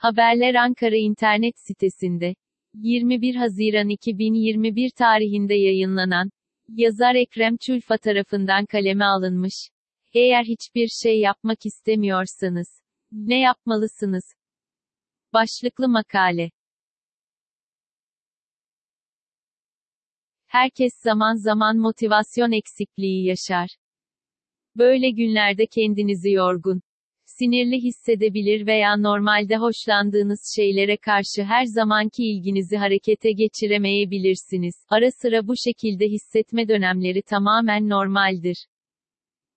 [0.00, 2.34] Haberler Ankara internet sitesinde
[2.74, 6.30] 21 Haziran 2021 tarihinde yayınlanan
[6.68, 9.54] yazar Ekrem Çulfa tarafından kaleme alınmış.
[10.14, 12.82] Eğer hiçbir şey yapmak istemiyorsanız
[13.12, 14.24] ne yapmalısınız?
[15.32, 16.50] Başlıklı makale
[20.46, 23.68] Herkes zaman zaman motivasyon eksikliği yaşar.
[24.76, 26.82] Böyle günlerde kendinizi yorgun,
[27.40, 34.74] sinirli hissedebilir veya normalde hoşlandığınız şeylere karşı her zamanki ilginizi harekete geçiremeyebilirsiniz.
[34.88, 38.66] Ara sıra bu şekilde hissetme dönemleri tamamen normaldir.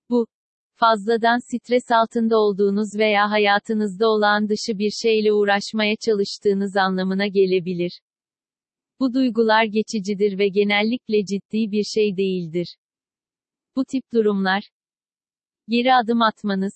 [0.09, 0.27] Bu,
[0.75, 8.01] fazladan stres altında olduğunuz veya hayatınızda olan dışı bir şeyle uğraşmaya çalıştığınız anlamına gelebilir.
[8.99, 12.75] Bu duygular geçicidir ve genellikle ciddi bir şey değildir.
[13.75, 14.63] Bu tip durumlar,
[15.67, 16.73] geri adım atmanız,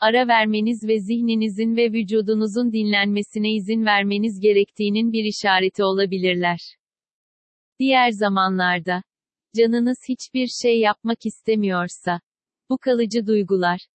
[0.00, 6.58] ara vermeniz ve zihninizin ve vücudunuzun dinlenmesine izin vermeniz gerektiğinin bir işareti olabilirler.
[7.78, 9.02] Diğer zamanlarda,
[9.56, 12.20] canınız hiçbir şey yapmak istemiyorsa,
[12.70, 13.86] bu kalıcı duygular,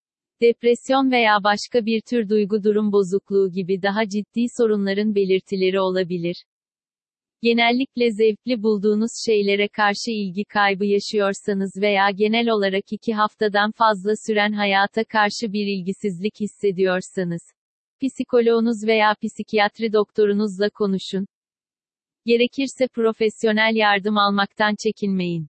[0.42, 6.45] depresyon veya başka bir tür duygu durum bozukluğu gibi daha ciddi sorunların belirtileri olabilir.
[7.44, 14.53] Genellikle zevkli bulduğunuz şeylere karşı ilgi kaybı yaşıyorsanız veya genel olarak iki haftadan fazla süren
[14.53, 17.42] hayata karşı bir ilgisizlik hissediyorsanız,
[18.02, 21.25] psikoloğunuz veya psikiyatri doktorunuzla konuşun.
[22.25, 25.48] Gerekirse profesyonel yardım almaktan çekinmeyin.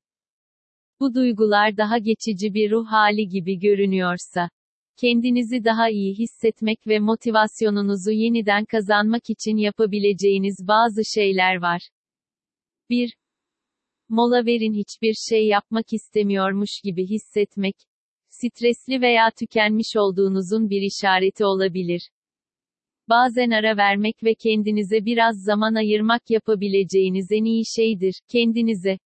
[1.00, 4.48] Bu duygular daha geçici bir ruh hali gibi görünüyorsa,
[4.96, 11.88] kendinizi daha iyi hissetmek ve motivasyonunuzu yeniden kazanmak için yapabileceğiniz bazı şeyler var.
[12.90, 13.16] 1.
[14.08, 17.74] Mola verin hiçbir şey yapmak istemiyormuş gibi hissetmek,
[18.28, 22.10] stresli veya tükenmiş olduğunuzun bir işareti olabilir.
[23.08, 28.14] Bazen ara vermek ve kendinize biraz zaman ayırmak yapabileceğiniz en iyi şeydir.
[28.32, 28.98] Kendinize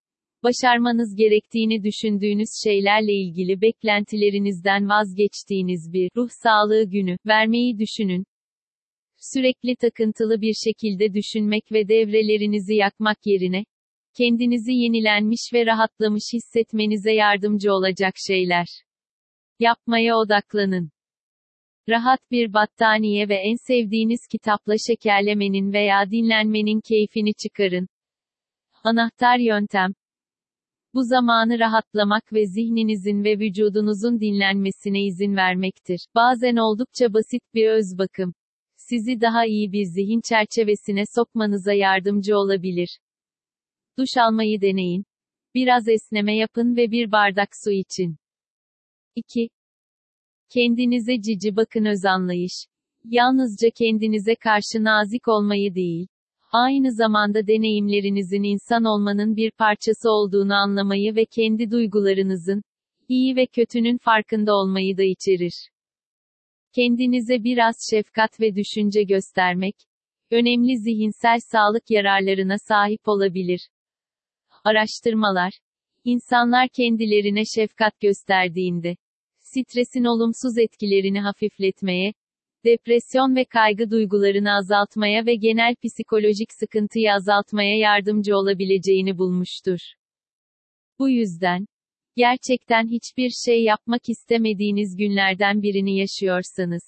[0.46, 8.24] başarmanız gerektiğini düşündüğünüz şeylerle ilgili beklentilerinizden vazgeçtiğiniz bir ruh sağlığı günü vermeyi düşünün.
[9.32, 13.64] Sürekli takıntılı bir şekilde düşünmek ve devrelerinizi yakmak yerine
[14.18, 18.66] kendinizi yenilenmiş ve rahatlamış hissetmenize yardımcı olacak şeyler.
[19.60, 20.90] Yapmaya odaklanın.
[21.88, 27.88] Rahat bir battaniye ve en sevdiğiniz kitapla şekerlemenin veya dinlenmenin keyfini çıkarın.
[28.84, 29.92] Anahtar yöntem
[30.96, 36.06] bu zamanı rahatlamak ve zihninizin ve vücudunuzun dinlenmesine izin vermektir.
[36.14, 38.34] Bazen oldukça basit bir öz bakım.
[38.76, 42.98] Sizi daha iyi bir zihin çerçevesine sokmanıza yardımcı olabilir.
[43.98, 45.04] Duş almayı deneyin.
[45.54, 48.16] Biraz esneme yapın ve bir bardak su için.
[49.14, 49.48] 2.
[50.54, 52.66] Kendinize cici bakın öz anlayış.
[53.04, 56.06] Yalnızca kendinize karşı nazik olmayı değil,
[56.56, 62.62] aynı zamanda deneyimlerinizin insan olmanın bir parçası olduğunu anlamayı ve kendi duygularınızın,
[63.08, 65.70] iyi ve kötünün farkında olmayı da içerir.
[66.74, 69.74] Kendinize biraz şefkat ve düşünce göstermek,
[70.30, 73.68] önemli zihinsel sağlık yararlarına sahip olabilir.
[74.64, 75.52] Araştırmalar,
[76.04, 78.96] insanlar kendilerine şefkat gösterdiğinde,
[79.38, 82.12] stresin olumsuz etkilerini hafifletmeye,
[82.66, 89.78] depresyon ve kaygı duygularını azaltmaya ve genel psikolojik sıkıntıyı azaltmaya yardımcı olabileceğini bulmuştur.
[90.98, 91.66] Bu yüzden,
[92.16, 96.82] gerçekten hiçbir şey yapmak istemediğiniz günlerden birini yaşıyorsanız,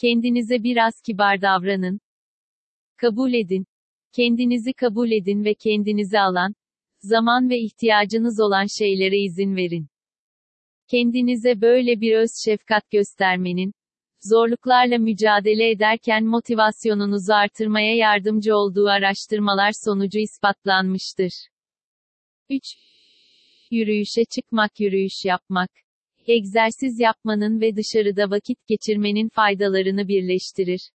[0.00, 2.00] kendinize biraz kibar davranın.
[2.96, 3.66] Kabul edin.
[4.16, 6.54] Kendinizi kabul edin ve kendinizi alan,
[6.98, 9.88] zaman ve ihtiyacınız olan şeylere izin verin.
[10.90, 13.72] Kendinize böyle bir öz şefkat göstermenin,
[14.30, 21.32] zorluklarla mücadele ederken motivasyonunuzu artırmaya yardımcı olduğu araştırmalar sonucu ispatlanmıştır.
[22.50, 22.62] 3.
[23.70, 25.70] Yürüyüşe çıkmak yürüyüş yapmak.
[26.26, 30.90] Egzersiz yapmanın ve dışarıda vakit geçirmenin faydalarını birleştirir.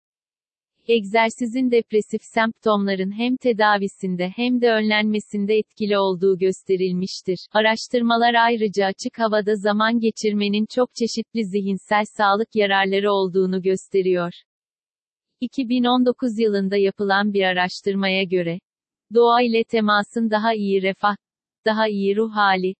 [0.88, 7.46] Egzersizin depresif semptomların hem tedavisinde hem de önlenmesinde etkili olduğu gösterilmiştir.
[7.52, 14.32] Araştırmalar ayrıca açık havada zaman geçirmenin çok çeşitli zihinsel sağlık yararları olduğunu gösteriyor.
[15.40, 18.58] 2019 yılında yapılan bir araştırmaya göre,
[19.14, 21.16] doğa ile temasın daha iyi refah,
[21.66, 22.74] daha iyi ruh hali,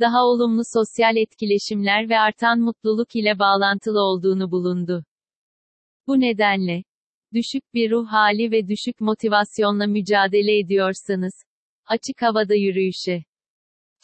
[0.00, 5.04] daha olumlu sosyal etkileşimler ve artan mutluluk ile bağlantılı olduğunu bulundu.
[6.06, 6.82] Bu nedenle,
[7.34, 11.32] düşük bir ruh hali ve düşük motivasyonla mücadele ediyorsanız,
[11.86, 13.24] açık havada yürüyüşe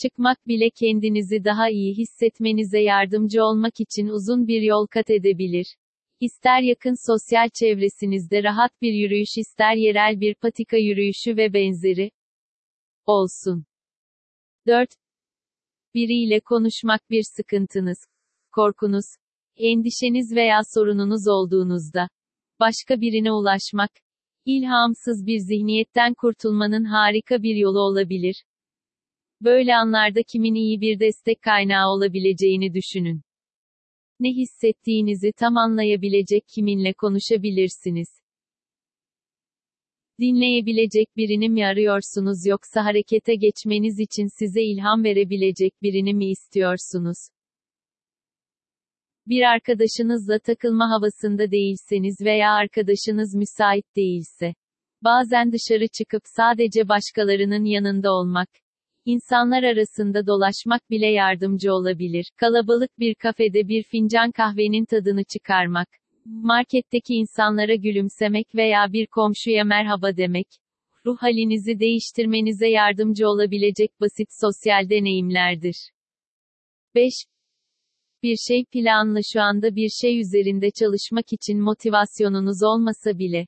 [0.03, 5.77] çıkmak bile kendinizi daha iyi hissetmenize yardımcı olmak için uzun bir yol kat edebilir.
[6.21, 12.11] İster yakın sosyal çevresinizde rahat bir yürüyüş ister yerel bir patika yürüyüşü ve benzeri
[13.07, 13.65] olsun.
[14.67, 14.91] 4.
[15.95, 17.99] Biriyle konuşmak bir sıkıntınız,
[18.53, 19.07] korkunuz,
[19.57, 22.09] endişeniz veya sorununuz olduğunuzda
[22.61, 23.91] başka birine ulaşmak
[24.45, 28.45] ilhamsız bir zihniyetten kurtulmanın harika bir yolu olabilir.
[29.41, 33.23] Böyle anlarda kimin iyi bir destek kaynağı olabileceğini düşünün.
[34.21, 38.09] Ne hissettiğinizi tam anlayabilecek kiminle konuşabilirsiniz?
[40.21, 47.19] Dinleyebilecek birini mi arıyorsunuz yoksa harekete geçmeniz için size ilham verebilecek birini mi istiyorsunuz?
[49.27, 54.55] Bir arkadaşınızla takılma havasında değilseniz veya arkadaşınız müsait değilse,
[55.05, 58.49] bazen dışarı çıkıp sadece başkalarının yanında olmak,
[59.07, 62.31] İnsanlar arasında dolaşmak bile yardımcı olabilir.
[62.37, 65.89] Kalabalık bir kafede bir fincan kahvenin tadını çıkarmak.
[66.25, 70.47] Marketteki insanlara gülümsemek veya bir komşuya merhaba demek.
[71.07, 75.77] Ruh halinizi değiştirmenize yardımcı olabilecek basit sosyal deneyimlerdir.
[76.95, 77.13] 5.
[78.23, 83.47] Bir şey planlı şu anda bir şey üzerinde çalışmak için motivasyonunuz olmasa bile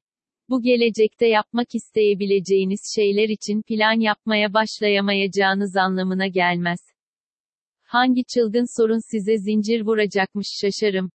[0.48, 6.78] bu gelecekte yapmak isteyebileceğiniz şeyler için plan yapmaya başlayamayacağınız anlamına gelmez.
[7.82, 11.10] Hangi çılgın sorun size zincir vuracakmış şaşarım.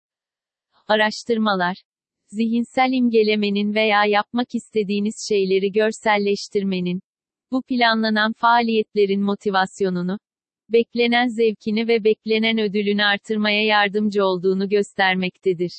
[0.89, 1.77] Araştırmalar,
[2.27, 7.01] zihinsel imgelemenin veya yapmak istediğiniz şeyleri görselleştirmenin,
[7.51, 10.19] bu planlanan faaliyetlerin motivasyonunu,
[10.73, 15.73] beklenen zevkini ve beklenen ödülünü artırmaya yardımcı olduğunu göstermektedir.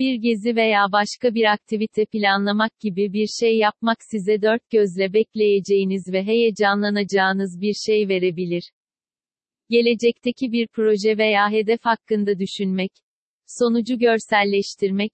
[0.00, 6.12] Bir gezi veya başka bir aktivite planlamak gibi bir şey yapmak size dört gözle bekleyeceğiniz
[6.12, 8.72] ve heyecanlanacağınız bir şey verebilir.
[9.70, 12.92] Gelecekteki bir proje veya hedef hakkında düşünmek,
[13.46, 15.12] sonucu görselleştirmek,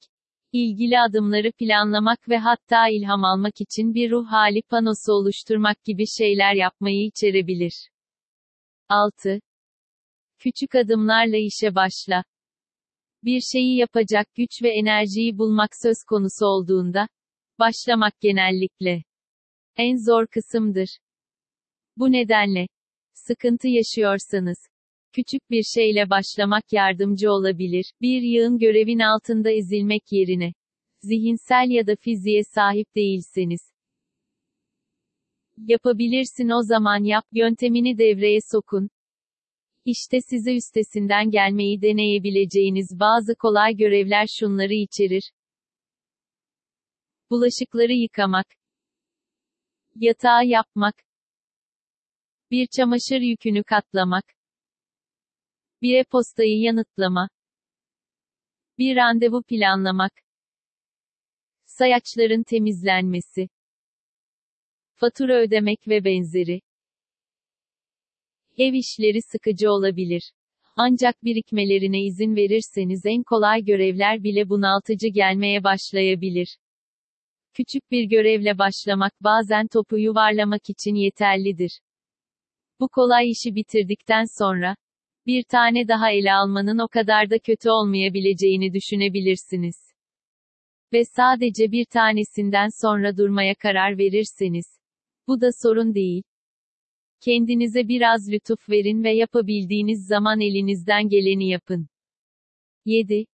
[0.52, 6.54] ilgili adımları planlamak ve hatta ilham almak için bir ruh hali panosu oluşturmak gibi şeyler
[6.54, 7.93] yapmayı içerebilir.
[8.94, 9.40] 6.
[10.38, 12.24] Küçük adımlarla işe başla.
[13.22, 17.08] Bir şeyi yapacak güç ve enerjiyi bulmak söz konusu olduğunda,
[17.58, 19.02] başlamak genellikle
[19.76, 20.98] en zor kısımdır.
[21.96, 22.66] Bu nedenle,
[23.14, 24.58] sıkıntı yaşıyorsanız,
[25.12, 27.92] küçük bir şeyle başlamak yardımcı olabilir.
[28.00, 30.52] Bir yığın görevin altında ezilmek yerine,
[31.02, 33.73] zihinsel ya da fiziğe sahip değilseniz,
[35.56, 38.90] yapabilirsin o zaman yap yöntemini devreye sokun.
[39.84, 45.32] İşte size üstesinden gelmeyi deneyebileceğiniz bazı kolay görevler şunları içerir.
[47.30, 48.46] Bulaşıkları yıkamak.
[49.94, 50.94] Yatağı yapmak.
[52.50, 54.24] Bir çamaşır yükünü katlamak.
[55.82, 57.28] Bir e-postayı yanıtlama.
[58.78, 60.12] Bir randevu planlamak.
[61.64, 63.48] Sayaçların temizlenmesi.
[65.04, 66.60] Fatura ödemek ve benzeri.
[68.58, 70.32] Ev işleri sıkıcı olabilir.
[70.76, 76.58] Ancak birikmelerine izin verirseniz en kolay görevler bile bunaltıcı gelmeye başlayabilir.
[77.54, 81.80] Küçük bir görevle başlamak bazen topu yuvarlamak için yeterlidir.
[82.80, 84.76] Bu kolay işi bitirdikten sonra,
[85.26, 89.76] bir tane daha ele almanın o kadar da kötü olmayabileceğini düşünebilirsiniz.
[90.92, 94.66] Ve sadece bir tanesinden sonra durmaya karar verirseniz,
[95.28, 96.22] bu da sorun değil.
[97.20, 101.88] Kendinize biraz lütuf verin ve yapabildiğiniz zaman elinizden geleni yapın.
[102.84, 103.26] 7.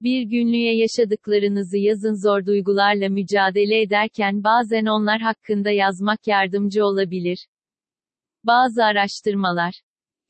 [0.00, 7.46] Bir günlüğe yaşadıklarınızı yazın zor duygularla mücadele ederken bazen onlar hakkında yazmak yardımcı olabilir.
[8.44, 9.80] Bazı araştırmalar,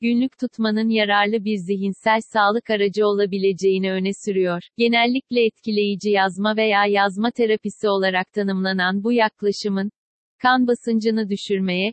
[0.01, 4.61] günlük tutmanın yararlı bir zihinsel sağlık aracı olabileceğini öne sürüyor.
[4.77, 9.91] Genellikle etkileyici yazma veya yazma terapisi olarak tanımlanan bu yaklaşımın,
[10.41, 11.91] kan basıncını düşürmeye,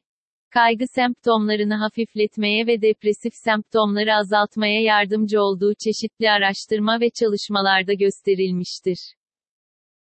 [0.50, 8.98] kaygı semptomlarını hafifletmeye ve depresif semptomları azaltmaya yardımcı olduğu çeşitli araştırma ve çalışmalarda gösterilmiştir.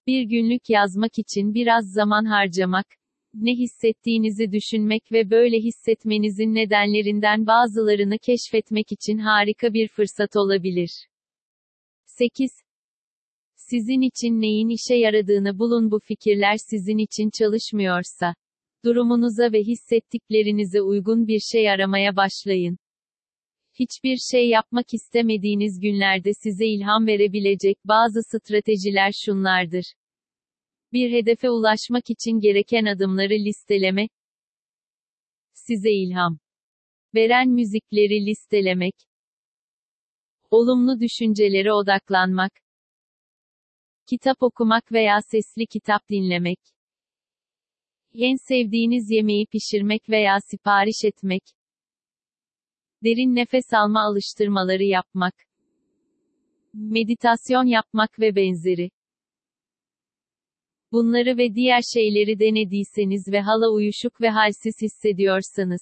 [0.07, 2.85] Bir günlük yazmak için biraz zaman harcamak,
[3.33, 11.07] ne hissettiğinizi düşünmek ve böyle hissetmenizin nedenlerinden bazılarını keşfetmek için harika bir fırsat olabilir.
[12.05, 12.64] 8.
[13.69, 18.33] Sizin için neyin işe yaradığını bulun bu fikirler sizin için çalışmıyorsa
[18.85, 22.77] Durumunuza ve hissettiklerinize uygun bir şey aramaya başlayın.
[23.79, 29.93] Hiçbir şey yapmak istemediğiniz günlerde size ilham verebilecek bazı stratejiler şunlardır.
[30.93, 34.07] Bir hedefe ulaşmak için gereken adımları listeleme.
[35.53, 36.39] Size ilham
[37.15, 38.95] veren müzikleri listelemek.
[40.51, 42.64] Olumlu düşüncelere odaklanmak.
[44.09, 46.59] Kitap okumak veya sesli kitap dinlemek.
[48.13, 51.41] En sevdiğiniz yemeği pişirmek veya sipariş etmek.
[53.03, 55.33] Derin nefes alma alıştırmaları yapmak.
[56.73, 58.89] Meditasyon yapmak ve benzeri.
[60.91, 65.81] Bunları ve diğer şeyleri denediyseniz ve hala uyuşuk ve halsiz hissediyorsanız,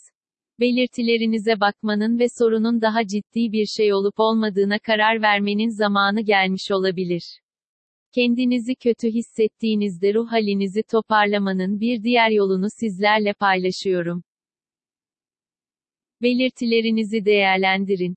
[0.59, 7.42] belirtilerinize bakmanın ve sorunun daha ciddi bir şey olup olmadığına karar vermenin zamanı gelmiş olabilir.
[8.15, 14.23] Kendinizi kötü hissettiğinizde ruh halinizi toparlamanın bir diğer yolunu sizlerle paylaşıyorum.
[16.21, 18.15] Belirtilerinizi değerlendirin.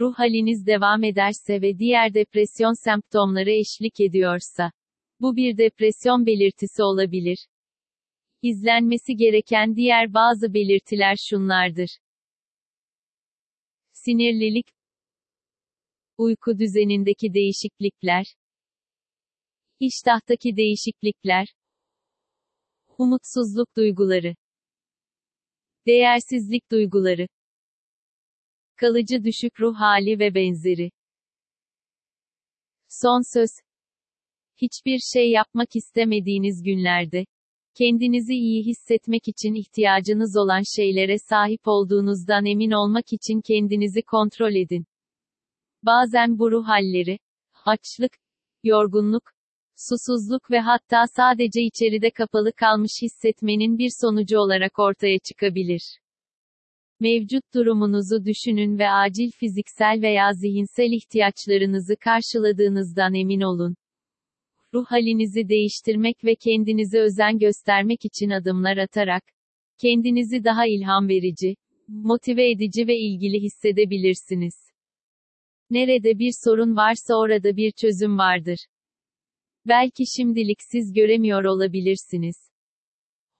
[0.00, 4.72] Ruh haliniz devam ederse ve diğer depresyon semptomları eşlik ediyorsa,
[5.20, 7.38] bu bir depresyon belirtisi olabilir.
[8.42, 11.98] İzlenmesi gereken diğer bazı belirtiler şunlardır.
[13.92, 14.66] Sinirlilik,
[16.18, 18.24] uyku düzenindeki değişiklikler,
[19.80, 21.46] iştahtaki değişiklikler,
[22.98, 24.34] umutsuzluk duyguları,
[25.86, 27.26] değersizlik duyguları,
[28.76, 30.90] kalıcı düşük ruh hali ve benzeri.
[32.88, 33.50] Son söz.
[34.56, 37.24] Hiçbir şey yapmak istemediğiniz günlerde,
[37.78, 44.86] kendinizi iyi hissetmek için ihtiyacınız olan şeylere sahip olduğunuzdan emin olmak için kendinizi kontrol edin.
[45.82, 47.18] Bazen bu ruh halleri,
[47.64, 48.12] açlık,
[48.64, 49.32] yorgunluk,
[49.88, 55.82] susuzluk ve hatta sadece içeride kapalı kalmış hissetmenin bir sonucu olarak ortaya çıkabilir.
[57.00, 63.76] Mevcut durumunuzu düşünün ve acil fiziksel veya zihinsel ihtiyaçlarınızı karşıladığınızdan emin olun.
[64.74, 69.22] Ruh halinizi değiştirmek ve kendinize özen göstermek için adımlar atarak,
[69.82, 71.54] kendinizi daha ilham verici,
[71.88, 74.54] motive edici ve ilgili hissedebilirsiniz.
[75.70, 78.58] Nerede bir sorun varsa orada bir çözüm vardır.
[79.66, 82.50] Belki şimdilik siz göremiyor olabilirsiniz.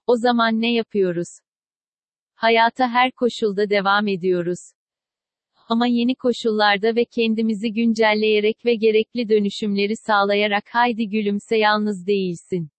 [0.07, 1.27] O zaman ne yapıyoruz?
[2.33, 4.59] Hayata her koşulda devam ediyoruz.
[5.67, 12.70] Ama yeni koşullarda ve kendimizi güncelleyerek ve gerekli dönüşümleri sağlayarak haydi gülümse yalnız değilsin.